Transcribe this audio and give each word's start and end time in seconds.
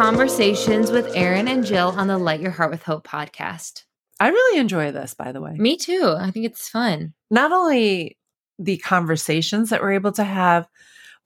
Conversations 0.00 0.90
with 0.90 1.14
Erin 1.14 1.46
and 1.46 1.62
Jill 1.62 1.88
on 1.88 2.06
the 2.06 2.16
Light 2.16 2.40
Your 2.40 2.52
Heart 2.52 2.70
with 2.70 2.82
Hope 2.82 3.06
podcast. 3.06 3.84
I 4.18 4.30
really 4.30 4.58
enjoy 4.58 4.92
this, 4.92 5.12
by 5.12 5.30
the 5.30 5.42
way. 5.42 5.56
Me 5.58 5.76
too. 5.76 6.16
I 6.18 6.30
think 6.30 6.46
it's 6.46 6.70
fun. 6.70 7.12
Not 7.30 7.52
only 7.52 8.16
the 8.58 8.78
conversations 8.78 9.68
that 9.68 9.82
we're 9.82 9.92
able 9.92 10.12
to 10.12 10.24
have, 10.24 10.66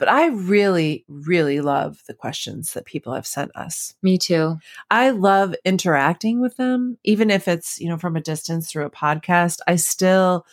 but 0.01 0.09
I 0.09 0.27
really, 0.27 1.05
really 1.07 1.61
love 1.61 2.02
the 2.09 2.15
questions 2.15 2.73
that 2.73 2.84
people 2.84 3.15
have 3.15 3.29
sent 3.29 3.55
us. 3.55 3.95
Me 4.02 4.19
too. 4.19 4.57
I 4.91 5.11
love 5.11 5.55
interacting 5.65 6.41
with 6.41 6.56
them, 6.56 6.98
even 7.05 7.30
if 7.30 7.47
it's, 7.47 7.79
you 7.79 7.88
know, 7.88 7.97
from 7.97 8.16
a 8.16 8.20
distance 8.20 8.73
through 8.73 8.87
a 8.87 8.91
podcast. 8.91 9.61
I 9.69 9.77
still 9.77 10.47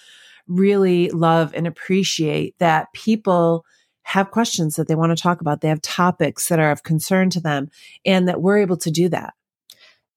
really 0.45 1.09
love 1.09 1.55
and 1.55 1.66
appreciate 1.66 2.53
that 2.59 2.94
people 2.94 3.66
have 4.04 4.32
questions 4.32 4.76
that 4.76 4.88
they 4.88 4.96
want 4.96 5.16
to 5.16 5.22
talk 5.22 5.41
about. 5.41 5.62
They 5.62 5.70
have 5.70 5.82
topics 5.82 6.48
that 6.50 6.60
are 6.60 6.72
of 6.72 6.84
concern 6.84 7.30
to 7.32 7.40
them 7.40 7.70
and 8.05 8.27
that 8.27 8.41
we're 8.41 8.60
able 8.60 8.77
to 8.77 8.91
do 8.91 9.10
that. 9.10 9.34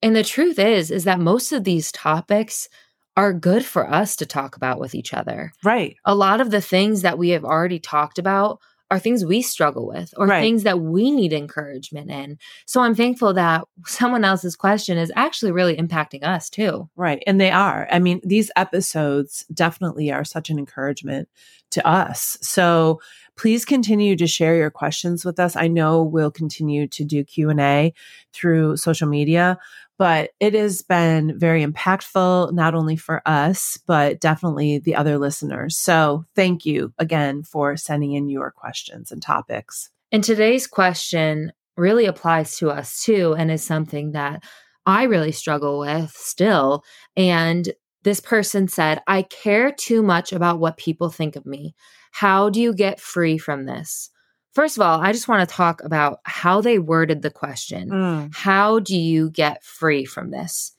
And 0.02 0.14
the 0.14 0.24
truth 0.24 0.58
is 0.58 0.90
is 0.90 1.04
that 1.04 1.20
most 1.20 1.52
of 1.52 1.64
these 1.64 1.92
topics 1.92 2.68
are 3.16 3.32
good 3.32 3.64
for 3.64 3.88
us 3.88 4.16
to 4.16 4.26
talk 4.26 4.56
about 4.56 4.80
with 4.80 4.94
each 4.94 5.14
other. 5.14 5.52
Right. 5.62 5.96
A 6.04 6.14
lot 6.14 6.40
of 6.40 6.50
the 6.50 6.60
things 6.60 7.02
that 7.02 7.18
we 7.18 7.30
have 7.30 7.44
already 7.44 7.78
talked 7.78 8.18
about 8.18 8.60
are 8.94 8.98
things 8.98 9.24
we 9.24 9.42
struggle 9.42 9.86
with 9.86 10.14
or 10.16 10.26
Right. 10.26 10.40
things 10.40 10.62
that 10.62 10.80
we 10.80 11.10
need 11.10 11.32
encouragement 11.32 12.10
in. 12.10 12.38
So 12.66 12.80
I'm 12.80 12.94
thankful 12.94 13.34
that 13.34 13.64
someone 13.86 14.24
else's 14.24 14.56
question 14.56 14.96
is 14.98 15.12
actually 15.16 15.52
really 15.52 15.76
impacting 15.76 16.22
us 16.22 16.48
too. 16.48 16.88
Right. 16.96 17.22
And 17.26 17.40
they 17.40 17.50
are. 17.50 17.88
I 17.90 17.98
mean, 17.98 18.20
these 18.24 18.50
episodes 18.56 19.44
definitely 19.52 20.10
are 20.12 20.24
such 20.24 20.50
an 20.50 20.58
encouragement 20.58 21.28
to 21.72 21.86
us. 21.86 22.38
So 22.40 23.00
please 23.36 23.64
continue 23.64 24.14
to 24.16 24.28
share 24.28 24.54
your 24.54 24.70
questions 24.70 25.24
with 25.24 25.40
us. 25.40 25.56
I 25.56 25.66
know 25.66 26.02
we'll 26.04 26.30
continue 26.30 26.86
to 26.86 27.04
do 27.04 27.24
Q&A 27.24 27.92
through 28.32 28.76
social 28.76 29.08
media, 29.08 29.58
but 29.98 30.30
it 30.40 30.54
has 30.54 30.82
been 30.82 31.38
very 31.38 31.64
impactful 31.64 32.52
not 32.52 32.74
only 32.74 32.96
for 32.96 33.22
us, 33.26 33.78
but 33.86 34.20
definitely 34.20 34.78
the 34.78 34.94
other 34.94 35.18
listeners. 35.18 35.76
So 35.76 36.24
thank 36.34 36.66
you 36.66 36.92
again 36.98 37.42
for 37.42 37.76
sending 37.76 38.12
in 38.12 38.28
your 38.28 38.50
questions 38.50 39.12
and 39.12 39.22
topics. 39.22 39.90
And 40.10 40.22
today's 40.22 40.66
question 40.66 41.52
really 41.76 42.06
applies 42.06 42.56
to 42.58 42.70
us 42.70 43.02
too, 43.02 43.34
and 43.36 43.50
is 43.50 43.64
something 43.64 44.12
that 44.12 44.42
I 44.86 45.04
really 45.04 45.32
struggle 45.32 45.78
with 45.78 46.10
still. 46.10 46.84
And 47.16 47.72
this 48.02 48.20
person 48.20 48.68
said, 48.68 49.00
I 49.06 49.22
care 49.22 49.72
too 49.72 50.02
much 50.02 50.32
about 50.32 50.60
what 50.60 50.76
people 50.76 51.08
think 51.08 51.36
of 51.36 51.46
me. 51.46 51.74
How 52.12 52.50
do 52.50 52.60
you 52.60 52.74
get 52.74 53.00
free 53.00 53.38
from 53.38 53.64
this? 53.64 54.10
First 54.54 54.76
of 54.76 54.82
all, 54.82 55.00
I 55.00 55.12
just 55.12 55.26
want 55.26 55.46
to 55.48 55.52
talk 55.54 55.82
about 55.82 56.20
how 56.24 56.60
they 56.60 56.78
worded 56.78 57.22
the 57.22 57.30
question. 57.30 57.90
Mm, 57.90 58.34
How 58.34 58.78
do 58.78 58.96
you 58.96 59.30
get 59.30 59.64
free 59.64 60.04
from 60.04 60.30
this? 60.30 60.72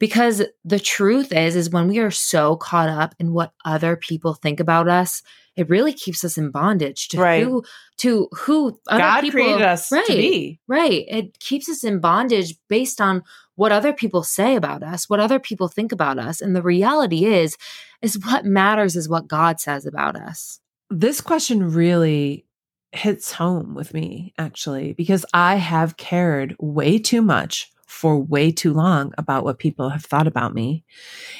Because 0.00 0.42
the 0.64 0.80
truth 0.80 1.32
is 1.32 1.54
is 1.54 1.70
when 1.70 1.86
we 1.86 2.00
are 2.00 2.10
so 2.10 2.56
caught 2.56 2.88
up 2.88 3.14
in 3.20 3.32
what 3.32 3.52
other 3.64 3.94
people 3.96 4.34
think 4.34 4.58
about 4.58 4.88
us, 4.88 5.22
it 5.54 5.68
really 5.68 5.92
keeps 5.92 6.24
us 6.24 6.36
in 6.36 6.50
bondage 6.50 7.08
to 7.08 7.20
Right. 7.20 7.44
who 7.44 7.62
to 7.98 8.28
who 8.32 8.80
other 8.88 9.00
God 9.00 9.20
people 9.20 9.40
created 9.42 9.62
us 9.62 9.92
right, 9.92 10.04
to 10.06 10.12
be. 10.14 10.58
Right. 10.66 11.04
It 11.06 11.38
keeps 11.38 11.68
us 11.68 11.84
in 11.84 12.00
bondage 12.00 12.56
based 12.68 13.00
on 13.00 13.22
what 13.54 13.70
other 13.70 13.92
people 13.92 14.24
say 14.24 14.56
about 14.56 14.82
us, 14.82 15.08
what 15.08 15.20
other 15.20 15.38
people 15.38 15.68
think 15.68 15.92
about 15.92 16.18
us. 16.18 16.40
And 16.40 16.56
the 16.56 16.62
reality 16.62 17.26
is 17.26 17.56
is 18.00 18.18
what 18.18 18.44
matters 18.44 18.96
is 18.96 19.08
what 19.08 19.28
God 19.28 19.60
says 19.60 19.86
about 19.86 20.16
us. 20.16 20.58
This 20.90 21.20
question 21.20 21.70
really 21.70 22.44
hits 22.92 23.32
home 23.32 23.74
with 23.74 23.94
me, 23.94 24.34
actually, 24.38 24.92
because 24.92 25.24
I 25.32 25.56
have 25.56 25.96
cared 25.96 26.54
way 26.58 26.98
too 26.98 27.22
much 27.22 27.70
for 27.86 28.18
way 28.18 28.50
too 28.50 28.72
long 28.72 29.12
about 29.18 29.44
what 29.44 29.58
people 29.58 29.90
have 29.90 30.04
thought 30.04 30.26
about 30.26 30.54
me. 30.54 30.84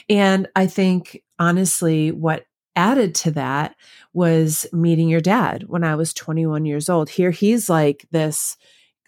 And 0.09 0.49
I 0.55 0.67
think, 0.67 1.23
honestly, 1.39 2.13
what 2.13 2.45
added 2.77 3.15
to 3.15 3.31
that 3.33 3.75
was 4.13 4.67
meeting 4.73 5.09
your 5.09 5.21
dad 5.21 5.65
when 5.67 5.85
I 5.85 5.95
was 5.95 6.15
21 6.15 6.65
years 6.65 6.89
old. 6.89 7.11
Here 7.11 7.31
he's 7.31 7.69
like 7.69 8.07
this 8.11 8.57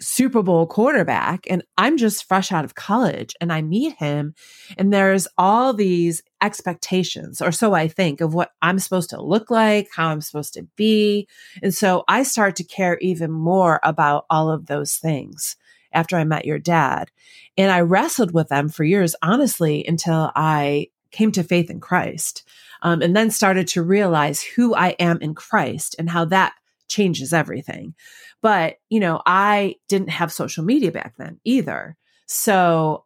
Super 0.05 0.43
Bowl 0.43 0.67
quarterback, 0.67 1.47
and 1.49 1.65
I'm 1.79 1.97
just 1.97 2.29
fresh 2.29 2.53
out 2.53 2.65
of 2.65 2.75
college. 2.75 3.35
And 3.41 3.53
I 3.53 3.63
meet 3.63 3.97
him, 3.97 4.35
and 4.79 4.93
there's 4.93 5.27
all 5.39 5.73
these 5.73 6.23
expectations, 6.43 7.41
or 7.41 7.53
so 7.53 7.73
I 7.75 7.89
think, 7.89 8.21
of 8.21 8.35
what 8.35 8.53
I'm 8.63 8.79
supposed 8.79 9.11
to 9.11 9.23
look 9.23 9.51
like, 9.51 9.89
how 9.95 10.09
I'm 10.09 10.21
supposed 10.21 10.55
to 10.55 10.67
be. 10.77 11.27
And 11.63 11.75
so 11.75 12.05
I 12.07 12.23
start 12.23 12.57
to 12.57 12.65
care 12.65 12.99
even 12.99 13.31
more 13.31 13.81
about 13.83 14.27
all 14.31 14.51
of 14.51 14.67
those 14.67 14.97
things 14.97 15.57
after 15.93 16.17
I 16.17 16.25
met 16.25 16.45
your 16.45 16.59
dad. 16.59 17.11
And 17.57 17.71
I 17.71 17.81
wrestled 17.81 18.35
with 18.35 18.49
them 18.49 18.69
for 18.69 18.85
years, 18.85 19.15
honestly, 19.23 19.85
until 19.87 20.31
I 20.35 20.89
came 21.11 21.33
to 21.33 21.45
faith 21.45 21.71
in 21.71 21.81
Christ. 21.81 22.47
Um, 22.83 23.01
and 23.01 23.17
then 23.17 23.31
started 23.31 23.67
to 23.69 23.83
realize 23.83 24.43
who 24.43 24.75
I 24.75 24.89
am 24.99 25.19
in 25.23 25.35
Christ 25.35 25.97
and 25.99 26.11
how 26.11 26.27
that 26.27 26.55
changes 26.89 27.33
everything. 27.33 27.95
But, 28.43 28.77
you 28.91 29.01
know, 29.01 29.23
I 29.25 29.77
didn't 29.89 30.11
have 30.11 30.33
social 30.33 30.65
media 30.65 30.93
back 30.93 31.17
then 31.17 31.41
either. 31.45 31.97
So 32.27 33.05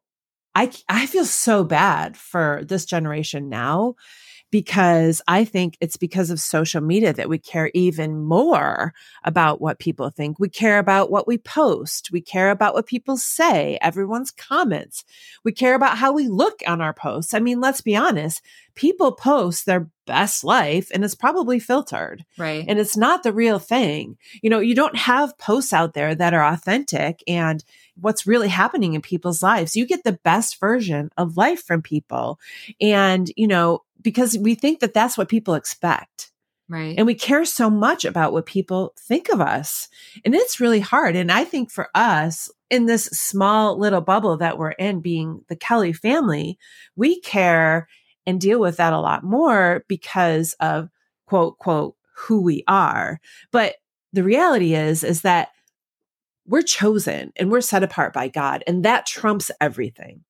I, 0.54 0.72
I 0.88 1.06
feel 1.06 1.24
so 1.24 1.64
bad 1.64 2.16
for 2.16 2.62
this 2.64 2.84
generation 2.84 3.48
now 3.48 3.94
because 4.50 5.20
I 5.28 5.44
think 5.44 5.76
it's 5.80 5.96
because 5.96 6.30
of 6.30 6.40
social 6.40 6.80
media 6.80 7.12
that 7.12 7.28
we 7.28 7.38
care 7.38 7.70
even 7.74 8.22
more 8.22 8.94
about 9.24 9.60
what 9.60 9.78
people 9.78 10.10
think. 10.10 10.38
We 10.38 10.48
care 10.48 10.78
about 10.78 11.10
what 11.10 11.26
we 11.26 11.38
post. 11.38 12.10
We 12.12 12.20
care 12.20 12.50
about 12.50 12.74
what 12.74 12.86
people 12.86 13.16
say, 13.16 13.78
everyone's 13.82 14.30
comments. 14.30 15.04
We 15.44 15.52
care 15.52 15.74
about 15.74 15.98
how 15.98 16.12
we 16.12 16.28
look 16.28 16.62
on 16.66 16.80
our 16.80 16.94
posts. 16.94 17.34
I 17.34 17.40
mean, 17.40 17.60
let's 17.60 17.80
be 17.82 17.96
honest. 17.96 18.42
People 18.74 19.12
post 19.12 19.66
their 19.66 19.90
best 20.06 20.44
life 20.44 20.90
and 20.94 21.04
it's 21.04 21.14
probably 21.14 21.58
filtered 21.58 22.24
Right. 22.38 22.64
and 22.66 22.78
it's 22.78 22.96
not 22.96 23.22
the 23.22 23.32
real 23.32 23.58
thing. 23.58 24.16
You 24.40 24.48
know, 24.48 24.60
you 24.60 24.74
don't 24.74 24.96
have 24.96 25.36
posts 25.36 25.74
out 25.74 25.92
there 25.92 26.14
that 26.14 26.32
are 26.32 26.44
authentic 26.44 27.22
and 27.28 27.62
what's 28.00 28.26
really 28.26 28.48
happening 28.48 28.94
in 28.94 29.02
people's 29.02 29.42
lives. 29.42 29.76
You 29.76 29.84
get 29.84 30.04
the 30.04 30.18
best 30.24 30.58
version 30.60 31.10
of 31.18 31.36
life 31.36 31.62
from 31.62 31.82
people. 31.82 32.38
And, 32.80 33.30
you 33.36 33.48
know, 33.48 33.82
because 34.00 34.36
we 34.38 34.54
think 34.54 34.80
that 34.80 34.94
that's 34.94 35.18
what 35.18 35.28
people 35.28 35.54
expect. 35.54 36.30
right. 36.68 36.94
And 36.96 37.06
we 37.06 37.14
care 37.14 37.44
so 37.44 37.70
much 37.70 38.04
about 38.04 38.32
what 38.32 38.46
people 38.46 38.94
think 38.98 39.28
of 39.28 39.40
us. 39.40 39.88
And 40.24 40.34
it's 40.34 40.60
really 40.60 40.80
hard. 40.80 41.16
And 41.16 41.32
I 41.32 41.44
think 41.44 41.70
for 41.70 41.88
us 41.94 42.50
in 42.70 42.86
this 42.86 43.04
small 43.06 43.78
little 43.78 44.00
bubble 44.00 44.36
that 44.38 44.58
we're 44.58 44.72
in, 44.72 45.00
being 45.00 45.44
the 45.48 45.56
Kelly 45.56 45.92
family, 45.92 46.58
we 46.96 47.20
care 47.20 47.88
and 48.26 48.40
deal 48.40 48.60
with 48.60 48.76
that 48.76 48.92
a 48.92 49.00
lot 49.00 49.24
more 49.24 49.84
because 49.88 50.54
of 50.60 50.90
quote, 51.26 51.58
quote, 51.58 51.94
who 52.14 52.42
we 52.42 52.64
are. 52.66 53.20
But 53.52 53.76
the 54.12 54.24
reality 54.24 54.74
is, 54.74 55.04
is 55.04 55.22
that 55.22 55.48
we're 56.46 56.62
chosen 56.62 57.32
and 57.36 57.50
we're 57.50 57.60
set 57.60 57.82
apart 57.82 58.12
by 58.12 58.28
God, 58.28 58.64
and 58.66 58.84
that 58.84 59.06
trumps 59.06 59.50
everything. 59.60 60.24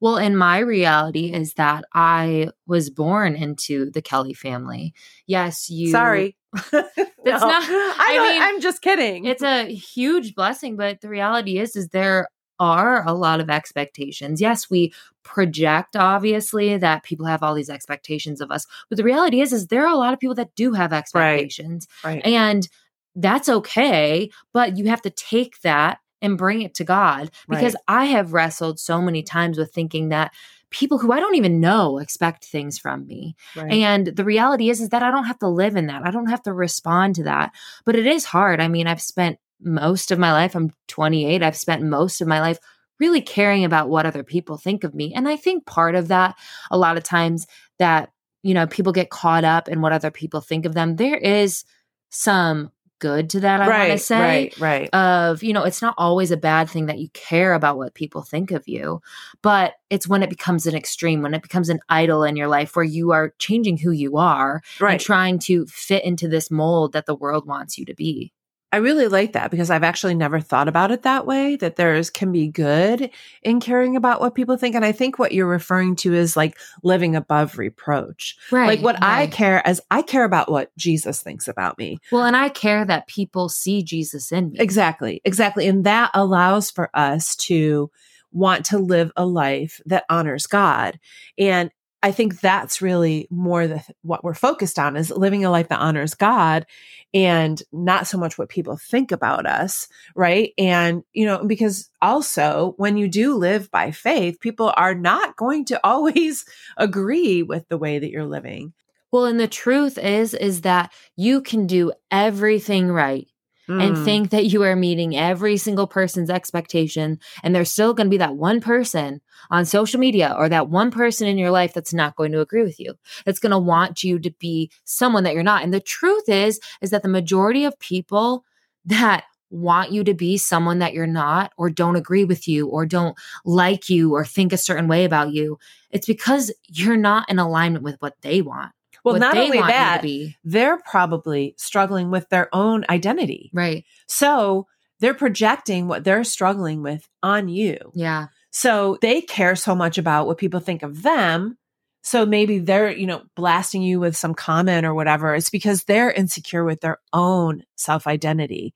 Well, 0.00 0.16
and 0.16 0.38
my 0.38 0.58
reality 0.58 1.32
is 1.32 1.54
that 1.54 1.84
I 1.92 2.48
was 2.66 2.90
born 2.90 3.36
into 3.36 3.90
the 3.90 4.02
Kelly 4.02 4.34
family. 4.34 4.94
Yes, 5.26 5.70
you. 5.70 5.90
Sorry. 5.90 6.36
That's 6.52 6.92
not- 7.24 7.64
I, 7.64 8.16
I 8.18 8.32
mean, 8.32 8.42
I'm 8.42 8.60
just 8.60 8.82
kidding. 8.82 9.24
It's 9.24 9.42
a 9.42 9.66
huge 9.72 10.34
blessing, 10.34 10.76
but 10.76 11.00
the 11.00 11.08
reality 11.08 11.58
is, 11.58 11.76
is 11.76 11.88
there 11.88 12.28
are 12.60 13.06
a 13.06 13.14
lot 13.14 13.40
of 13.40 13.50
expectations. 13.50 14.40
Yes, 14.40 14.70
we 14.70 14.92
project 15.22 15.96
obviously 15.96 16.76
that 16.76 17.02
people 17.02 17.26
have 17.26 17.42
all 17.42 17.54
these 17.54 17.70
expectations 17.70 18.40
of 18.40 18.50
us, 18.50 18.66
but 18.88 18.96
the 18.96 19.04
reality 19.04 19.40
is, 19.40 19.52
is 19.52 19.66
there 19.66 19.86
are 19.86 19.92
a 19.92 19.96
lot 19.98 20.12
of 20.12 20.20
people 20.20 20.36
that 20.36 20.54
do 20.54 20.72
have 20.72 20.92
expectations, 20.92 21.88
right. 22.04 22.22
and 22.24 22.68
that's 23.16 23.48
okay. 23.48 24.30
But 24.52 24.76
you 24.76 24.86
have 24.86 25.02
to 25.02 25.10
take 25.10 25.60
that 25.62 25.98
and 26.24 26.38
bring 26.38 26.62
it 26.62 26.74
to 26.74 26.84
God 26.84 27.30
because 27.48 27.76
I 27.86 28.06
have 28.06 28.32
wrestled 28.32 28.80
so 28.80 29.00
many 29.00 29.22
times 29.22 29.58
with 29.58 29.72
thinking 29.72 30.08
that 30.08 30.32
people 30.70 30.98
who 30.98 31.12
I 31.12 31.20
don't 31.20 31.36
even 31.36 31.60
know 31.60 31.98
expect 31.98 32.46
things 32.46 32.78
from 32.78 33.06
me. 33.06 33.36
right. 33.54 33.72
And 33.72 34.06
the 34.08 34.24
reality 34.24 34.70
is 34.70 34.80
is 34.80 34.88
that 34.88 35.02
I 35.04 35.10
don't 35.10 35.26
have 35.26 35.38
to 35.38 35.48
live 35.48 35.76
in 35.76 35.86
that. 35.86 36.04
I 36.04 36.10
don't 36.10 36.30
have 36.30 36.42
to 36.42 36.52
respond 36.52 37.14
to 37.16 37.24
that. 37.24 37.52
But 37.84 37.94
it 37.94 38.06
is 38.06 38.24
hard. 38.24 38.60
I 38.60 38.66
mean, 38.66 38.86
I've 38.86 39.02
spent 39.02 39.38
most 39.60 40.10
of 40.10 40.18
my 40.18 40.32
life, 40.32 40.56
I'm 40.56 40.72
28, 40.88 41.42
I've 41.42 41.56
spent 41.56 41.82
most 41.82 42.20
of 42.20 42.26
my 42.26 42.40
life 42.40 42.58
really 42.98 43.20
caring 43.20 43.64
about 43.64 43.88
what 43.88 44.06
other 44.06 44.24
people 44.24 44.56
think 44.56 44.82
of 44.82 44.94
me. 44.94 45.14
And 45.14 45.28
I 45.28 45.36
think 45.36 45.66
part 45.66 45.94
of 45.94 46.08
that 46.08 46.36
a 46.70 46.78
lot 46.78 46.96
of 46.96 47.02
times 47.04 47.46
that 47.78 48.10
you 48.44 48.52
know, 48.52 48.66
people 48.66 48.92
get 48.92 49.08
caught 49.08 49.42
up 49.42 49.68
in 49.68 49.80
what 49.80 49.92
other 49.92 50.10
people 50.10 50.42
think 50.42 50.66
of 50.66 50.74
them. 50.74 50.96
There 50.96 51.16
is 51.16 51.64
some 52.10 52.70
good 52.98 53.30
to 53.30 53.40
that, 53.40 53.60
I 53.60 53.68
want 53.68 53.92
to 53.92 53.98
say 53.98 54.18
right, 54.18 54.60
right. 54.60 54.94
of 54.94 55.42
you 55.42 55.52
know 55.52 55.64
it's 55.64 55.82
not 55.82 55.94
always 55.98 56.30
a 56.30 56.36
bad 56.36 56.68
thing 56.70 56.86
that 56.86 56.98
you 56.98 57.08
care 57.10 57.54
about 57.54 57.76
what 57.76 57.94
people 57.94 58.22
think 58.22 58.50
of 58.50 58.66
you 58.66 59.00
but 59.42 59.74
it's 59.90 60.08
when 60.08 60.22
it 60.22 60.30
becomes 60.30 60.66
an 60.66 60.74
extreme 60.74 61.22
when 61.22 61.34
it 61.34 61.42
becomes 61.42 61.68
an 61.68 61.80
idol 61.88 62.24
in 62.24 62.36
your 62.36 62.48
life 62.48 62.74
where 62.76 62.84
you 62.84 63.12
are 63.12 63.34
changing 63.38 63.76
who 63.78 63.90
you 63.90 64.16
are 64.16 64.62
and 64.80 64.82
right. 64.82 65.00
trying 65.00 65.38
to 65.38 65.66
fit 65.66 66.04
into 66.04 66.28
this 66.28 66.50
mold 66.50 66.92
that 66.92 67.06
the 67.06 67.14
world 67.14 67.46
wants 67.46 67.76
you 67.78 67.84
to 67.84 67.94
be 67.94 68.32
I 68.74 68.78
really 68.78 69.06
like 69.06 69.34
that 69.34 69.52
because 69.52 69.70
I've 69.70 69.84
actually 69.84 70.16
never 70.16 70.40
thought 70.40 70.66
about 70.66 70.90
it 70.90 71.02
that 71.02 71.28
way, 71.28 71.54
that 71.54 71.76
there's 71.76 72.10
can 72.10 72.32
be 72.32 72.48
good 72.48 73.08
in 73.40 73.60
caring 73.60 73.94
about 73.94 74.20
what 74.20 74.34
people 74.34 74.56
think. 74.56 74.74
And 74.74 74.84
I 74.84 74.90
think 74.90 75.16
what 75.16 75.30
you're 75.30 75.46
referring 75.46 75.94
to 75.98 76.12
is 76.12 76.36
like 76.36 76.58
living 76.82 77.14
above 77.14 77.56
reproach. 77.56 78.36
Right. 78.50 78.66
Like 78.66 78.80
what 78.80 79.00
I 79.00 79.28
care 79.28 79.64
as 79.64 79.80
I 79.92 80.02
care 80.02 80.24
about 80.24 80.50
what 80.50 80.76
Jesus 80.76 81.22
thinks 81.22 81.46
about 81.46 81.78
me. 81.78 81.98
Well, 82.10 82.24
and 82.24 82.36
I 82.36 82.48
care 82.48 82.84
that 82.84 83.06
people 83.06 83.48
see 83.48 83.84
Jesus 83.84 84.32
in 84.32 84.50
me. 84.50 84.58
Exactly. 84.58 85.20
Exactly. 85.24 85.68
And 85.68 85.84
that 85.84 86.10
allows 86.12 86.72
for 86.72 86.90
us 86.94 87.36
to 87.36 87.92
want 88.32 88.64
to 88.64 88.78
live 88.78 89.12
a 89.16 89.24
life 89.24 89.80
that 89.86 90.04
honors 90.10 90.48
God. 90.48 90.98
And 91.38 91.70
I 92.04 92.12
think 92.12 92.38
that's 92.38 92.82
really 92.82 93.26
more 93.30 93.66
the, 93.66 93.82
what 94.02 94.22
we're 94.22 94.34
focused 94.34 94.78
on 94.78 94.94
is 94.94 95.10
living 95.10 95.42
a 95.42 95.50
life 95.50 95.68
that 95.68 95.80
honors 95.80 96.12
God 96.12 96.66
and 97.14 97.62
not 97.72 98.06
so 98.06 98.18
much 98.18 98.36
what 98.36 98.50
people 98.50 98.76
think 98.76 99.10
about 99.10 99.46
us. 99.46 99.88
Right. 100.14 100.52
And, 100.58 101.02
you 101.14 101.24
know, 101.24 101.42
because 101.46 101.88
also 102.02 102.74
when 102.76 102.98
you 102.98 103.08
do 103.08 103.36
live 103.36 103.70
by 103.70 103.90
faith, 103.90 104.38
people 104.38 104.70
are 104.76 104.94
not 104.94 105.36
going 105.36 105.64
to 105.66 105.80
always 105.86 106.44
agree 106.76 107.42
with 107.42 107.66
the 107.70 107.78
way 107.78 107.98
that 107.98 108.10
you're 108.10 108.26
living. 108.26 108.74
Well, 109.10 109.24
and 109.24 109.40
the 109.40 109.48
truth 109.48 109.96
is, 109.96 110.34
is 110.34 110.60
that 110.60 110.92
you 111.16 111.40
can 111.40 111.66
do 111.66 111.92
everything 112.10 112.92
right 112.92 113.28
and 113.68 113.96
Mm. 113.96 114.04
think 114.04 114.30
that 114.30 114.46
you 114.46 114.62
are 114.62 114.76
meeting 114.76 115.16
every 115.16 115.56
single 115.56 115.86
person's 115.86 116.30
expectation. 116.30 117.18
And 117.42 117.54
there's 117.54 117.70
still 117.70 117.94
going 117.94 118.06
to 118.06 118.10
be 118.10 118.18
that 118.18 118.36
one 118.36 118.60
person 118.60 119.20
on 119.50 119.64
social 119.64 119.98
media 120.00 120.34
or 120.36 120.48
that 120.48 120.68
one 120.68 120.90
person 120.90 121.26
in 121.26 121.38
your 121.38 121.50
life 121.50 121.72
that's 121.74 121.94
not 121.94 122.16
going 122.16 122.32
to 122.32 122.40
agree 122.40 122.62
with 122.62 122.78
you, 122.78 122.94
that's 123.24 123.38
going 123.38 123.50
to 123.50 123.58
want 123.58 124.02
you 124.04 124.18
to 124.18 124.30
be 124.38 124.70
someone 124.84 125.24
that 125.24 125.34
you're 125.34 125.42
not. 125.42 125.62
And 125.62 125.72
the 125.72 125.80
truth 125.80 126.28
is, 126.28 126.60
is 126.80 126.90
that 126.90 127.02
the 127.02 127.08
majority 127.08 127.64
of 127.64 127.78
people 127.78 128.44
that 128.84 129.24
want 129.50 129.92
you 129.92 130.02
to 130.04 130.14
be 130.14 130.36
someone 130.36 130.80
that 130.80 130.94
you're 130.94 131.06
not 131.06 131.52
or 131.56 131.70
don't 131.70 131.96
agree 131.96 132.24
with 132.24 132.48
you 132.48 132.66
or 132.66 132.84
don't 132.84 133.16
like 133.44 133.88
you 133.88 134.12
or 134.12 134.24
think 134.24 134.52
a 134.52 134.56
certain 134.56 134.88
way 134.88 135.04
about 135.04 135.32
you, 135.32 135.58
it's 135.90 136.06
because 136.06 136.52
you're 136.66 136.96
not 136.96 137.28
in 137.30 137.38
alignment 137.38 137.84
with 137.84 137.96
what 138.00 138.14
they 138.22 138.42
want. 138.42 138.72
Well, 139.04 139.20
not 139.20 139.36
only 139.36 139.58
want 139.58 139.68
you 139.68 139.72
to 139.72 140.28
that, 140.28 140.34
they're 140.44 140.78
probably 140.78 141.54
struggling 141.58 142.10
with 142.10 142.28
their 142.30 142.48
own 142.54 142.84
identity. 142.88 143.50
Right. 143.52 143.84
So 144.08 144.66
they're 145.00 145.14
projecting 145.14 145.88
what 145.88 146.04
they're 146.04 146.24
struggling 146.24 146.82
with 146.82 147.08
on 147.22 147.48
you. 147.48 147.76
Yeah. 147.94 148.28
So 148.50 148.98
they 149.02 149.20
care 149.20 149.56
so 149.56 149.74
much 149.74 149.98
about 149.98 150.26
what 150.26 150.38
people 150.38 150.60
think 150.60 150.82
of 150.82 151.02
them. 151.02 151.58
So 152.02 152.26
maybe 152.26 152.58
they're, 152.58 152.90
you 152.90 153.06
know, 153.06 153.22
blasting 153.34 153.82
you 153.82 153.98
with 153.98 154.16
some 154.16 154.34
comment 154.34 154.86
or 154.86 154.94
whatever. 154.94 155.34
It's 155.34 155.50
because 155.50 155.84
they're 155.84 156.10
insecure 156.10 156.64
with 156.64 156.80
their 156.80 156.98
own 157.12 157.64
self 157.76 158.06
identity. 158.06 158.74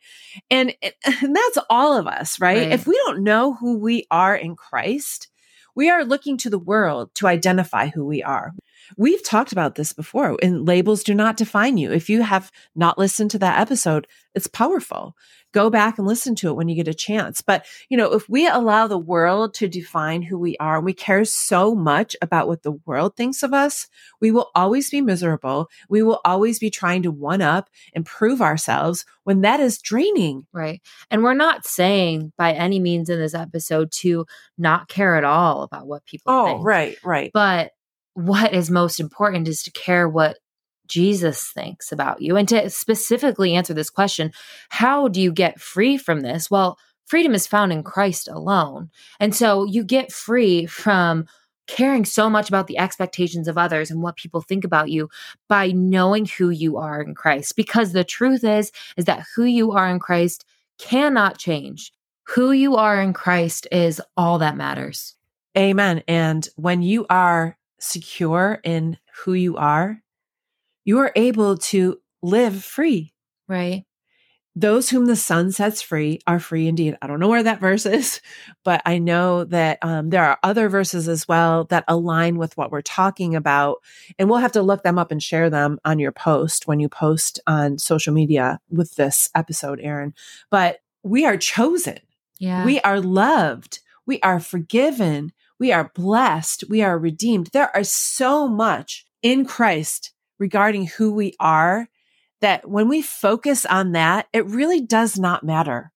And, 0.50 0.74
and 0.82 1.36
that's 1.36 1.58
all 1.70 1.96
of 1.96 2.06
us, 2.06 2.40
right? 2.40 2.58
Right. 2.58 2.72
If 2.72 2.86
we 2.86 3.00
don't 3.06 3.22
know 3.22 3.54
who 3.54 3.78
we 3.78 4.04
are 4.10 4.34
in 4.34 4.56
Christ, 4.56 5.28
we 5.74 5.90
are 5.90 6.04
looking 6.04 6.36
to 6.38 6.50
the 6.50 6.58
world 6.58 7.14
to 7.14 7.28
identify 7.28 7.86
who 7.86 8.04
we 8.04 8.22
are. 8.22 8.52
We've 8.96 9.22
talked 9.22 9.52
about 9.52 9.74
this 9.74 9.92
before, 9.92 10.36
and 10.42 10.66
labels 10.66 11.02
do 11.02 11.14
not 11.14 11.36
define 11.36 11.76
you. 11.76 11.92
If 11.92 12.08
you 12.08 12.22
have 12.22 12.50
not 12.74 12.98
listened 12.98 13.30
to 13.32 13.38
that 13.40 13.58
episode, 13.60 14.06
it's 14.34 14.46
powerful. 14.46 15.16
Go 15.52 15.70
back 15.70 15.96
and 15.98 16.06
listen 16.06 16.34
to 16.36 16.48
it 16.48 16.56
when 16.56 16.68
you 16.68 16.74
get 16.76 16.88
a 16.88 16.94
chance. 16.94 17.40
But, 17.40 17.64
you 17.88 17.96
know, 17.96 18.12
if 18.12 18.28
we 18.28 18.46
allow 18.46 18.86
the 18.86 18.98
world 18.98 19.54
to 19.54 19.66
define 19.68 20.20
who 20.20 20.38
we 20.38 20.56
are, 20.58 20.76
and 20.76 20.84
we 20.84 20.92
care 20.92 21.24
so 21.24 21.74
much 21.74 22.14
about 22.20 22.48
what 22.48 22.62
the 22.62 22.72
world 22.84 23.16
thinks 23.16 23.42
of 23.42 23.54
us, 23.54 23.88
we 24.20 24.30
will 24.30 24.50
always 24.54 24.90
be 24.90 25.00
miserable. 25.00 25.70
We 25.88 26.02
will 26.02 26.20
always 26.24 26.58
be 26.58 26.68
trying 26.70 27.02
to 27.04 27.10
one 27.10 27.40
up 27.40 27.70
and 27.94 28.04
prove 28.04 28.42
ourselves 28.42 29.06
when 29.24 29.40
that 29.40 29.58
is 29.58 29.80
draining. 29.80 30.46
Right. 30.52 30.82
And 31.10 31.22
we're 31.22 31.32
not 31.34 31.66
saying 31.66 32.32
by 32.36 32.52
any 32.52 32.78
means 32.78 33.08
in 33.08 33.18
this 33.18 33.34
episode 33.34 33.90
to 34.00 34.26
not 34.58 34.88
care 34.88 35.16
at 35.16 35.24
all 35.24 35.62
about 35.62 35.86
what 35.86 36.04
people 36.04 36.30
Oh, 36.32 36.46
think. 36.46 36.64
right, 36.64 36.96
right. 37.02 37.30
But 37.32 37.72
what 38.18 38.52
is 38.52 38.68
most 38.68 38.98
important 38.98 39.46
is 39.46 39.62
to 39.62 39.70
care 39.70 40.08
what 40.08 40.38
Jesus 40.88 41.44
thinks 41.44 41.92
about 41.92 42.20
you. 42.20 42.36
And 42.36 42.48
to 42.48 42.68
specifically 42.68 43.54
answer 43.54 43.74
this 43.74 43.90
question, 43.90 44.32
how 44.70 45.06
do 45.06 45.20
you 45.20 45.30
get 45.30 45.60
free 45.60 45.96
from 45.96 46.22
this? 46.22 46.50
Well, 46.50 46.78
freedom 47.06 47.32
is 47.32 47.46
found 47.46 47.72
in 47.72 47.84
Christ 47.84 48.26
alone. 48.26 48.90
And 49.20 49.36
so 49.36 49.64
you 49.64 49.84
get 49.84 50.10
free 50.10 50.66
from 50.66 51.26
caring 51.68 52.04
so 52.04 52.28
much 52.28 52.48
about 52.48 52.66
the 52.66 52.78
expectations 52.78 53.46
of 53.46 53.56
others 53.56 53.88
and 53.90 54.02
what 54.02 54.16
people 54.16 54.40
think 54.40 54.64
about 54.64 54.90
you 54.90 55.08
by 55.48 55.70
knowing 55.70 56.26
who 56.26 56.50
you 56.50 56.78
are 56.78 57.00
in 57.00 57.14
Christ 57.14 57.54
because 57.54 57.92
the 57.92 58.04
truth 58.04 58.42
is 58.42 58.72
is 58.96 59.04
that 59.04 59.26
who 59.36 59.44
you 59.44 59.72
are 59.72 59.88
in 59.88 60.00
Christ 60.00 60.44
cannot 60.78 61.38
change. 61.38 61.92
Who 62.28 62.50
you 62.50 62.76
are 62.76 63.00
in 63.00 63.12
Christ 63.12 63.68
is 63.70 64.02
all 64.16 64.38
that 64.38 64.56
matters. 64.56 65.14
Amen. 65.56 66.02
And 66.08 66.48
when 66.56 66.82
you 66.82 67.06
are 67.10 67.57
secure 67.78 68.60
in 68.64 68.98
who 69.24 69.34
you 69.34 69.56
are, 69.56 70.02
you 70.84 70.98
are 70.98 71.12
able 71.16 71.56
to 71.58 71.98
live 72.22 72.64
free. 72.64 73.12
Right? 73.46 73.84
Those 74.56 74.90
whom 74.90 75.06
the 75.06 75.14
son 75.14 75.52
sets 75.52 75.82
free 75.82 76.18
are 76.26 76.40
free 76.40 76.66
indeed. 76.66 76.96
I 77.00 77.06
don't 77.06 77.20
know 77.20 77.28
where 77.28 77.44
that 77.44 77.60
verse 77.68 77.86
is, 77.86 78.20
but 78.64 78.82
I 78.84 78.98
know 78.98 79.44
that 79.44 79.78
um, 79.82 80.10
there 80.10 80.24
are 80.24 80.38
other 80.42 80.68
verses 80.68 81.06
as 81.06 81.28
well 81.28 81.64
that 81.66 81.84
align 81.86 82.38
with 82.38 82.56
what 82.56 82.72
we're 82.72 82.82
talking 82.82 83.36
about. 83.36 83.78
And 84.18 84.28
we'll 84.28 84.40
have 84.40 84.52
to 84.52 84.62
look 84.62 84.82
them 84.82 84.98
up 84.98 85.12
and 85.12 85.22
share 85.22 85.48
them 85.48 85.78
on 85.84 86.00
your 86.00 86.10
post 86.10 86.66
when 86.66 86.80
you 86.80 86.88
post 86.88 87.38
on 87.46 87.78
social 87.78 88.12
media 88.12 88.58
with 88.68 88.96
this 88.96 89.30
episode, 89.34 89.78
Erin. 89.80 90.12
But 90.50 90.78
we 91.04 91.24
are 91.24 91.36
chosen. 91.36 91.98
Yeah. 92.40 92.64
We 92.64 92.80
are 92.80 93.00
loved. 93.00 93.80
We 94.06 94.20
are 94.22 94.40
forgiven. 94.40 95.32
We 95.58 95.72
are 95.72 95.90
blessed. 95.94 96.64
We 96.68 96.82
are 96.82 96.98
redeemed. 96.98 97.48
There 97.52 97.74
are 97.76 97.84
so 97.84 98.48
much 98.48 99.06
in 99.22 99.44
Christ 99.44 100.12
regarding 100.38 100.86
who 100.86 101.12
we 101.12 101.34
are 101.40 101.88
that 102.40 102.68
when 102.68 102.88
we 102.88 103.02
focus 103.02 103.66
on 103.66 103.92
that, 103.92 104.28
it 104.32 104.46
really 104.46 104.80
does 104.80 105.18
not 105.18 105.44
matter 105.44 105.92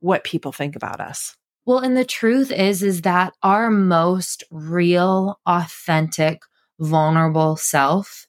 what 0.00 0.24
people 0.24 0.52
think 0.52 0.74
about 0.74 1.00
us. 1.00 1.36
Well, 1.64 1.78
and 1.78 1.96
the 1.96 2.04
truth 2.04 2.50
is, 2.50 2.82
is 2.82 3.02
that 3.02 3.34
our 3.42 3.70
most 3.70 4.42
real, 4.50 5.38
authentic, 5.46 6.42
vulnerable 6.80 7.56
self 7.56 8.26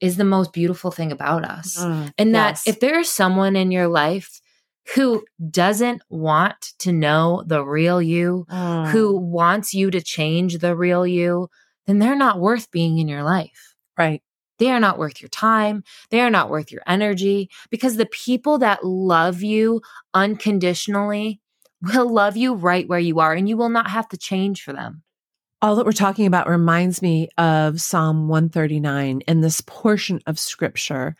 is 0.00 0.16
the 0.16 0.24
most 0.24 0.52
beautiful 0.52 0.90
thing 0.90 1.12
about 1.12 1.44
us. 1.44 1.78
Mm, 1.78 2.12
and 2.18 2.34
that 2.34 2.52
yes. 2.52 2.66
if 2.66 2.80
there 2.80 2.98
is 2.98 3.08
someone 3.08 3.54
in 3.54 3.70
your 3.70 3.86
life 3.86 4.40
who 4.94 5.24
doesn't 5.50 6.02
want 6.10 6.72
to 6.80 6.92
know 6.92 7.42
the 7.46 7.64
real 7.64 8.02
you, 8.02 8.46
Mm. 8.50 8.88
who 8.90 9.16
wants 9.16 9.72
you 9.74 9.90
to 9.90 10.00
change 10.00 10.58
the 10.58 10.74
real 10.76 11.06
you, 11.06 11.48
then 11.86 11.98
they're 11.98 12.16
not 12.16 12.40
worth 12.40 12.70
being 12.70 12.98
in 12.98 13.08
your 13.08 13.22
life. 13.22 13.74
right. 13.98 14.22
They 14.58 14.70
are 14.70 14.80
not 14.80 14.96
worth 14.98 15.20
your 15.20 15.28
time. 15.28 15.82
They 16.10 16.20
are 16.20 16.30
not 16.30 16.48
worth 16.48 16.70
your 16.72 16.82
energy 16.86 17.50
because 17.70 17.96
the 17.96 18.06
people 18.06 18.58
that 18.58 18.84
love 18.84 19.42
you 19.42 19.82
unconditionally 20.14 21.40
will 21.82 22.12
love 22.12 22.36
you 22.36 22.54
right 22.54 22.88
where 22.88 22.98
you 22.98 23.20
are 23.20 23.32
and 23.32 23.48
you 23.48 23.56
will 23.56 23.68
not 23.68 23.90
have 23.90 24.08
to 24.10 24.16
change 24.16 24.62
for 24.62 24.72
them. 24.72 25.02
All 25.60 25.76
that 25.76 25.84
we're 25.86 25.92
talking 25.92 26.26
about 26.26 26.48
reminds 26.48 27.02
me 27.02 27.28
of 27.38 27.80
Psalm 27.80 28.28
139 28.28 29.22
and 29.28 29.44
this 29.44 29.60
portion 29.60 30.20
of 30.26 30.38
scripture 30.38 31.16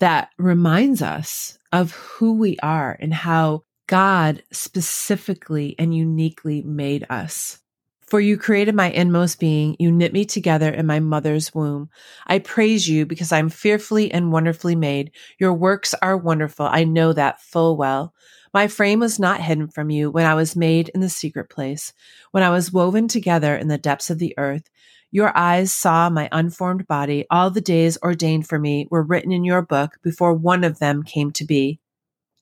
that 0.00 0.30
reminds 0.38 1.00
us 1.00 1.58
of 1.72 1.92
who 1.92 2.34
we 2.34 2.58
are 2.62 2.96
and 3.00 3.14
how 3.14 3.62
God 3.86 4.42
specifically 4.52 5.74
and 5.78 5.94
uniquely 5.94 6.62
made 6.62 7.06
us. 7.08 7.60
For 8.06 8.18
you 8.18 8.36
created 8.36 8.74
my 8.74 8.90
inmost 8.90 9.38
being. 9.38 9.76
You 9.78 9.92
knit 9.92 10.12
me 10.12 10.24
together 10.24 10.68
in 10.68 10.84
my 10.84 10.98
mother's 10.98 11.54
womb. 11.54 11.90
I 12.26 12.40
praise 12.40 12.88
you 12.88 13.06
because 13.06 13.30
I'm 13.30 13.48
fearfully 13.48 14.10
and 14.10 14.32
wonderfully 14.32 14.74
made. 14.74 15.12
Your 15.38 15.54
works 15.54 15.94
are 16.02 16.16
wonderful. 16.16 16.66
I 16.66 16.82
know 16.82 17.12
that 17.12 17.40
full 17.40 17.76
well. 17.76 18.12
My 18.52 18.66
frame 18.66 18.98
was 18.98 19.20
not 19.20 19.40
hidden 19.40 19.68
from 19.68 19.90
you 19.90 20.10
when 20.10 20.26
I 20.26 20.34
was 20.34 20.56
made 20.56 20.88
in 20.88 21.00
the 21.00 21.08
secret 21.08 21.48
place, 21.50 21.92
when 22.32 22.42
I 22.42 22.50
was 22.50 22.72
woven 22.72 23.06
together 23.06 23.54
in 23.54 23.68
the 23.68 23.78
depths 23.78 24.10
of 24.10 24.18
the 24.18 24.34
earth. 24.36 24.68
Your 25.10 25.36
eyes 25.36 25.72
saw 25.72 26.08
my 26.08 26.28
unformed 26.30 26.86
body. 26.86 27.26
All 27.30 27.50
the 27.50 27.60
days 27.60 27.98
ordained 28.02 28.46
for 28.46 28.58
me 28.58 28.86
were 28.90 29.02
written 29.02 29.32
in 29.32 29.44
your 29.44 29.62
book 29.62 29.98
before 30.02 30.34
one 30.34 30.62
of 30.62 30.78
them 30.78 31.02
came 31.02 31.32
to 31.32 31.44
be. 31.44 31.80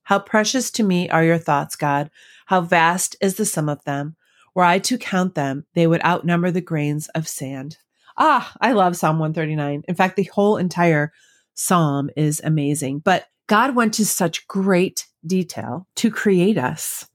How 0.04 0.18
precious 0.18 0.70
to 0.72 0.82
me 0.82 1.08
are 1.08 1.24
your 1.24 1.38
thoughts, 1.38 1.76
God. 1.76 2.10
How 2.46 2.60
vast 2.60 3.16
is 3.20 3.36
the 3.36 3.44
sum 3.44 3.68
of 3.68 3.82
them. 3.84 4.16
Were 4.54 4.64
I 4.64 4.78
to 4.80 4.98
count 4.98 5.34
them, 5.34 5.66
they 5.74 5.86
would 5.86 6.04
outnumber 6.04 6.50
the 6.50 6.60
grains 6.60 7.08
of 7.08 7.28
sand. 7.28 7.78
Ah, 8.16 8.52
I 8.60 8.72
love 8.72 8.96
Psalm 8.96 9.18
139. 9.18 9.84
In 9.86 9.94
fact, 9.94 10.16
the 10.16 10.24
whole 10.24 10.56
entire 10.56 11.12
psalm 11.54 12.10
is 12.16 12.40
amazing. 12.42 13.00
But 13.00 13.26
God 13.46 13.74
went 13.74 13.94
to 13.94 14.04
such 14.04 14.46
great 14.46 15.06
detail 15.26 15.86
to 15.96 16.10
create 16.10 16.58
us. 16.58 17.06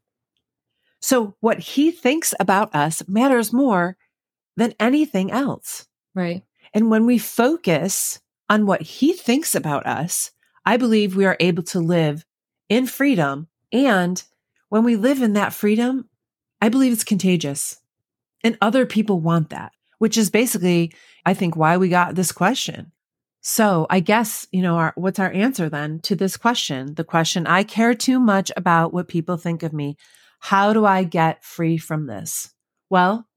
So 1.01 1.36
what 1.41 1.60
he 1.60 1.91
thinks 1.91 2.33
about 2.39 2.74
us 2.74 3.03
matters 3.07 3.51
more 3.51 3.98
than 4.55 4.74
anything 4.79 5.31
else. 5.31 5.88
Right. 6.15 6.43
And 6.74 6.89
when 6.89 7.05
we 7.05 7.17
focus 7.17 8.19
on 8.50 8.65
what 8.65 8.81
he 8.81 9.13
thinks 9.13 9.55
about 9.55 9.86
us, 9.86 10.31
I 10.65 10.77
believe 10.77 11.15
we 11.15 11.25
are 11.25 11.38
able 11.39 11.63
to 11.63 11.79
live 11.79 12.25
in 12.69 12.88
freedom. 12.88 13.48
And 13.72 14.24
when 14.69 14.83
we 14.83 14.95
live 14.95 15.22
in 15.22 15.33
that 15.33 15.53
freedom, 15.53 16.10
I 16.62 16.69
believe 16.69 16.93
it's 16.93 17.03
contagious. 17.03 17.79
And 18.43 18.57
other 18.62 18.86
people 18.86 19.19
want 19.19 19.50
that, 19.50 19.72
which 20.00 20.17
is 20.17 20.29
basically, 20.29 20.93
I 21.25 21.33
think, 21.33 21.55
why 21.55 21.77
we 21.77 21.89
got 21.89 22.15
this 22.15 22.31
question. 22.31 22.91
So 23.41 23.88
I 23.89 24.00
guess, 24.00 24.48
you 24.51 24.62
know, 24.62 24.77
our, 24.77 24.93
what's 24.95 25.19
our 25.19 25.31
answer 25.31 25.69
then 25.69 26.00
to 26.01 26.15
this 26.15 26.38
question? 26.38 26.95
The 26.95 27.03
question, 27.03 27.45
I 27.45 27.63
care 27.63 27.93
too 27.93 28.19
much 28.19 28.51
about 28.55 28.93
what 28.93 29.10
people 29.10 29.36
think 29.36 29.63
of 29.63 29.74
me. 29.74 29.98
How 30.39 30.72
do 30.72 30.86
I 30.86 31.03
get 31.03 31.43
free 31.43 31.77
from 31.77 32.07
this? 32.07 32.53
Well, 32.89 33.27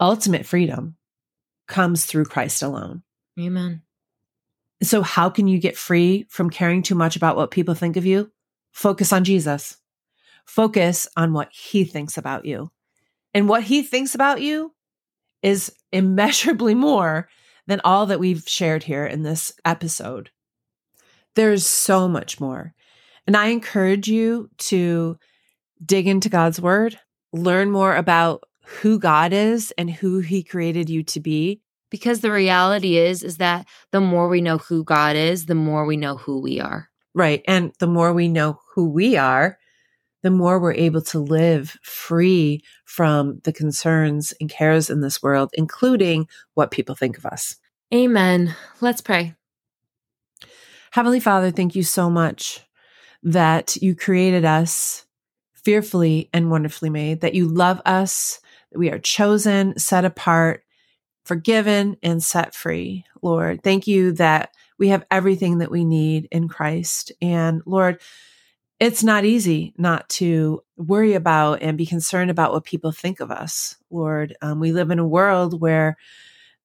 ultimate 0.00 0.46
freedom 0.46 0.96
comes 1.66 2.04
through 2.04 2.26
Christ 2.26 2.62
alone. 2.62 3.02
Amen. 3.38 3.82
So 4.82 5.02
how 5.02 5.30
can 5.30 5.48
you 5.48 5.58
get 5.58 5.76
free 5.76 6.26
from 6.28 6.50
caring 6.50 6.82
too 6.82 6.94
much 6.94 7.16
about 7.16 7.36
what 7.36 7.50
people 7.50 7.74
think 7.74 7.96
of 7.96 8.06
you? 8.06 8.30
Focus 8.72 9.12
on 9.12 9.24
Jesus. 9.24 9.78
Focus 10.44 11.08
on 11.16 11.32
what 11.32 11.48
he 11.50 11.84
thinks 11.84 12.18
about 12.18 12.44
you. 12.44 12.70
And 13.34 13.48
what 13.48 13.62
he 13.62 13.82
thinks 13.82 14.14
about 14.14 14.40
you 14.40 14.74
is 15.42 15.72
immeasurably 15.92 16.74
more 16.74 17.28
than 17.66 17.80
all 17.84 18.06
that 18.06 18.20
we've 18.20 18.44
shared 18.46 18.82
here 18.82 19.06
in 19.06 19.22
this 19.22 19.52
episode. 19.64 20.30
There's 21.34 21.66
so 21.66 22.08
much 22.08 22.40
more. 22.40 22.74
And 23.26 23.36
I 23.36 23.48
encourage 23.48 24.08
you 24.08 24.50
to 24.58 25.18
dig 25.84 26.06
into 26.06 26.28
God's 26.28 26.60
word, 26.60 26.98
learn 27.32 27.70
more 27.70 27.94
about 27.94 28.44
who 28.66 28.98
God 28.98 29.32
is 29.32 29.72
and 29.78 29.90
who 29.90 30.18
he 30.18 30.42
created 30.42 30.90
you 30.90 31.02
to 31.04 31.20
be. 31.20 31.60
Because 31.90 32.20
the 32.20 32.32
reality 32.32 32.96
is 32.96 33.22
is 33.22 33.36
that 33.36 33.66
the 33.92 34.00
more 34.00 34.28
we 34.28 34.40
know 34.40 34.58
who 34.58 34.82
God 34.82 35.14
is, 35.14 35.46
the 35.46 35.54
more 35.54 35.86
we 35.86 35.96
know 35.96 36.16
who 36.16 36.40
we 36.40 36.60
are. 36.60 36.88
Right. 37.14 37.42
And 37.46 37.72
the 37.78 37.86
more 37.86 38.12
we 38.12 38.28
know 38.28 38.60
who 38.74 38.88
we 38.90 39.16
are, 39.16 39.58
the 40.22 40.30
more 40.30 40.58
we're 40.58 40.72
able 40.72 41.02
to 41.02 41.20
live 41.20 41.76
free 41.82 42.62
from 42.84 43.40
the 43.44 43.52
concerns 43.52 44.34
and 44.40 44.50
cares 44.50 44.90
in 44.90 45.00
this 45.00 45.22
world, 45.22 45.50
including 45.54 46.26
what 46.54 46.72
people 46.72 46.96
think 46.96 47.16
of 47.16 47.24
us. 47.24 47.56
Amen. 47.94 48.56
Let's 48.80 49.00
pray. 49.00 49.34
Heavenly 50.90 51.20
Father, 51.20 51.50
thank 51.52 51.76
you 51.76 51.84
so 51.84 52.10
much 52.10 52.60
that 53.22 53.76
you 53.76 53.94
created 53.94 54.44
us 54.44 55.06
fearfully 55.52 56.28
and 56.32 56.50
wonderfully 56.50 56.90
made, 56.90 57.20
that 57.20 57.34
you 57.34 57.46
love 57.46 57.80
us, 57.84 58.40
we 58.78 58.90
are 58.90 58.98
chosen, 58.98 59.78
set 59.78 60.04
apart, 60.04 60.64
forgiven, 61.24 61.96
and 62.02 62.22
set 62.22 62.54
free. 62.54 63.04
Lord, 63.22 63.62
thank 63.62 63.86
you 63.86 64.12
that 64.12 64.54
we 64.78 64.88
have 64.88 65.06
everything 65.10 65.58
that 65.58 65.70
we 65.70 65.84
need 65.84 66.28
in 66.30 66.48
Christ. 66.48 67.12
And 67.20 67.62
Lord, 67.66 68.00
it's 68.78 69.02
not 69.02 69.24
easy 69.24 69.72
not 69.78 70.08
to 70.10 70.62
worry 70.76 71.14
about 71.14 71.62
and 71.62 71.78
be 71.78 71.86
concerned 71.86 72.30
about 72.30 72.52
what 72.52 72.64
people 72.64 72.92
think 72.92 73.20
of 73.20 73.30
us, 73.30 73.76
Lord. 73.90 74.36
Um, 74.42 74.60
we 74.60 74.72
live 74.72 74.90
in 74.90 74.98
a 74.98 75.06
world 75.06 75.60
where 75.60 75.96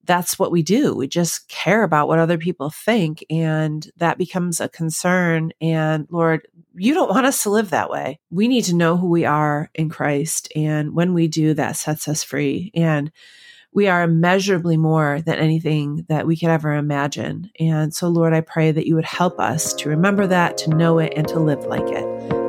that's 0.06 0.40
what 0.40 0.52
we 0.52 0.64
do. 0.64 0.96
We 0.96 1.08
just 1.08 1.48
care 1.48 1.84
about 1.84 2.08
what 2.08 2.20
other 2.20 2.38
people 2.38 2.70
think, 2.70 3.24
and 3.30 3.90
that 3.98 4.18
becomes 4.18 4.60
a 4.60 4.70
concern. 4.70 5.52
And 5.62 6.08
Lord, 6.10 6.48
you 6.76 6.94
don't 6.94 7.10
want 7.10 7.26
us 7.26 7.44
to 7.44 7.50
live 7.50 7.70
that 7.70 7.90
way. 7.90 8.20
We 8.30 8.48
need 8.48 8.64
to 8.66 8.76
know 8.76 8.98
who 8.98 9.10
we 9.10 9.26
are 9.26 9.70
in 9.76 9.90
Christ. 9.90 10.52
And 10.56 10.96
when 10.96 11.14
we 11.14 11.28
do, 11.28 11.54
that 11.54 11.76
sets 11.76 12.08
us 12.08 12.24
free. 12.24 12.72
And 12.74 13.12
we 13.74 13.88
are 13.88 14.04
immeasurably 14.04 14.78
more 14.78 15.22
than 15.22 15.36
anything 15.36 16.06
that 16.10 16.28
we 16.28 16.36
could 16.38 16.50
ever 16.50 16.74
imagine. 16.74 17.50
And 17.60 17.94
so, 17.94 18.10
Lord, 18.10 18.34
I 18.34 18.42
pray 18.42 18.72
that 18.72 18.88
you 18.88 18.96
would 18.96 19.06
help 19.06 19.40
us 19.40 19.74
to 19.76 19.90
remember 19.90 20.28
that, 20.28 20.58
to 20.60 20.70
know 20.76 21.00
it, 21.00 21.14
and 21.16 21.28
to 21.30 21.40
live 21.40 21.66
like 21.66 21.90
it. 21.90 22.06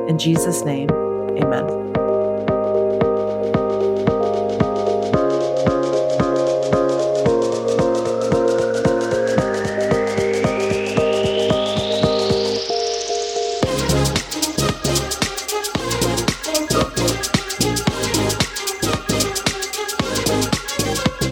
In 0.09 0.17
Jesus' 0.17 0.63
name, 0.63 0.89
amen. 0.91 1.82